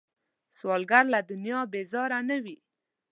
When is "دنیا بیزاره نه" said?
1.31-2.37